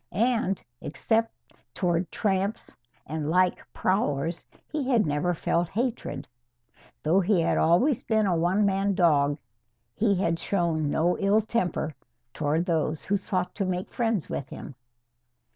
[0.13, 1.31] And, except
[1.75, 6.27] toward tramps and like prowlers, he had never felt hatred.
[7.03, 9.37] Though he had always been a one man dog,
[9.93, 11.93] he had shown no ill temper
[12.33, 14.73] toward those who sought to make friends with him.